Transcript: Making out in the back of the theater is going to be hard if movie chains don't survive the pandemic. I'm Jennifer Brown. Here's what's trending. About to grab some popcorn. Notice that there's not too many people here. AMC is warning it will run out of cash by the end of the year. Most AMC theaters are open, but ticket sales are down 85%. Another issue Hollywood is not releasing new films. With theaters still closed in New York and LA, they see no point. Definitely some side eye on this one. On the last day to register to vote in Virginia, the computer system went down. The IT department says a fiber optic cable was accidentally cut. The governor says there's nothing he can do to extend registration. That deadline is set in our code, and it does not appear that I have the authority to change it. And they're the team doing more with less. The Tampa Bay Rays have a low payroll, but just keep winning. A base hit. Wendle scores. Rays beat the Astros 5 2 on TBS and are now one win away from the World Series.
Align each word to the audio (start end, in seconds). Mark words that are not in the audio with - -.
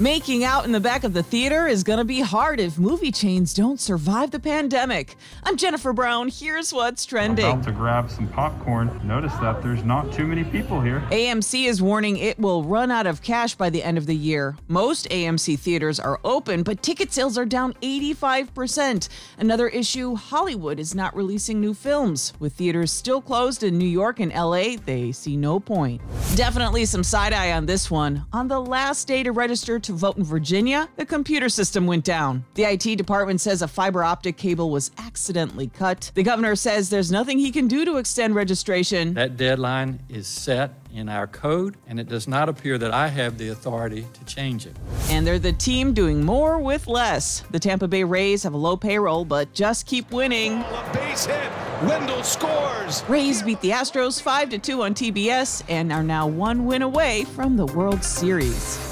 Making 0.00 0.44
out 0.44 0.64
in 0.64 0.70
the 0.70 0.78
back 0.78 1.02
of 1.02 1.12
the 1.12 1.24
theater 1.24 1.66
is 1.66 1.82
going 1.82 1.98
to 1.98 2.04
be 2.04 2.20
hard 2.20 2.60
if 2.60 2.78
movie 2.78 3.10
chains 3.10 3.52
don't 3.52 3.80
survive 3.80 4.30
the 4.30 4.38
pandemic. 4.38 5.16
I'm 5.42 5.56
Jennifer 5.56 5.92
Brown. 5.92 6.28
Here's 6.28 6.72
what's 6.72 7.04
trending. 7.04 7.44
About 7.44 7.64
to 7.64 7.72
grab 7.72 8.08
some 8.08 8.28
popcorn. 8.28 9.00
Notice 9.02 9.32
that 9.40 9.60
there's 9.60 9.82
not 9.82 10.12
too 10.12 10.24
many 10.24 10.44
people 10.44 10.80
here. 10.80 11.00
AMC 11.10 11.66
is 11.66 11.82
warning 11.82 12.16
it 12.16 12.38
will 12.38 12.62
run 12.62 12.92
out 12.92 13.08
of 13.08 13.22
cash 13.22 13.56
by 13.56 13.70
the 13.70 13.82
end 13.82 13.98
of 13.98 14.06
the 14.06 14.14
year. 14.14 14.56
Most 14.68 15.08
AMC 15.08 15.58
theaters 15.58 15.98
are 15.98 16.20
open, 16.22 16.62
but 16.62 16.80
ticket 16.80 17.12
sales 17.12 17.36
are 17.36 17.44
down 17.44 17.72
85%. 17.82 19.08
Another 19.38 19.66
issue 19.66 20.14
Hollywood 20.14 20.78
is 20.78 20.94
not 20.94 21.16
releasing 21.16 21.60
new 21.60 21.74
films. 21.74 22.34
With 22.38 22.52
theaters 22.52 22.92
still 22.92 23.20
closed 23.20 23.64
in 23.64 23.76
New 23.76 23.88
York 23.88 24.20
and 24.20 24.32
LA, 24.32 24.76
they 24.76 25.10
see 25.10 25.36
no 25.36 25.58
point. 25.58 26.00
Definitely 26.36 26.84
some 26.84 27.02
side 27.02 27.32
eye 27.32 27.50
on 27.50 27.66
this 27.66 27.90
one. 27.90 28.24
On 28.32 28.46
the 28.46 28.60
last 28.60 29.08
day 29.08 29.24
to 29.24 29.32
register 29.32 29.80
to 29.88 29.94
vote 29.94 30.18
in 30.18 30.24
Virginia, 30.24 30.86
the 30.96 31.06
computer 31.06 31.48
system 31.48 31.86
went 31.86 32.04
down. 32.04 32.44
The 32.56 32.64
IT 32.64 32.96
department 32.96 33.40
says 33.40 33.62
a 33.62 33.68
fiber 33.68 34.04
optic 34.04 34.36
cable 34.36 34.68
was 34.68 34.90
accidentally 34.98 35.68
cut. 35.68 36.12
The 36.14 36.22
governor 36.22 36.56
says 36.56 36.90
there's 36.90 37.10
nothing 37.10 37.38
he 37.38 37.50
can 37.50 37.68
do 37.68 37.86
to 37.86 37.96
extend 37.96 38.34
registration. 38.34 39.14
That 39.14 39.38
deadline 39.38 40.00
is 40.10 40.26
set 40.26 40.74
in 40.92 41.08
our 41.08 41.26
code, 41.26 41.78
and 41.86 41.98
it 41.98 42.06
does 42.06 42.28
not 42.28 42.50
appear 42.50 42.76
that 42.76 42.92
I 42.92 43.08
have 43.08 43.38
the 43.38 43.48
authority 43.48 44.06
to 44.12 44.24
change 44.26 44.66
it. 44.66 44.76
And 45.08 45.26
they're 45.26 45.38
the 45.38 45.54
team 45.54 45.94
doing 45.94 46.22
more 46.22 46.58
with 46.58 46.86
less. 46.86 47.40
The 47.50 47.58
Tampa 47.58 47.88
Bay 47.88 48.04
Rays 48.04 48.42
have 48.42 48.52
a 48.52 48.58
low 48.58 48.76
payroll, 48.76 49.24
but 49.24 49.54
just 49.54 49.86
keep 49.86 50.10
winning. 50.10 50.52
A 50.52 50.90
base 50.92 51.24
hit. 51.24 51.50
Wendle 51.84 52.22
scores. 52.22 53.02
Rays 53.08 53.42
beat 53.42 53.62
the 53.62 53.70
Astros 53.70 54.20
5 54.20 54.60
2 54.60 54.82
on 54.82 54.92
TBS 54.92 55.62
and 55.66 55.90
are 55.90 56.02
now 56.02 56.26
one 56.26 56.66
win 56.66 56.82
away 56.82 57.24
from 57.24 57.56
the 57.56 57.66
World 57.66 58.04
Series. 58.04 58.87